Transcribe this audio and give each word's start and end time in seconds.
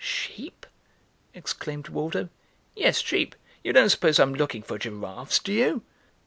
"Sheep?" 0.03 0.65
exclaimed 1.35 1.89
Waldo. 1.89 2.29
"Yes, 2.75 3.01
sheep. 3.01 3.35
You 3.63 3.71
don't 3.71 3.89
suppose 3.91 4.19
I'm 4.19 4.33
looking 4.33 4.63
for 4.63 4.79
giraffes, 4.79 5.37
do 5.37 5.53
you?" 5.53 5.83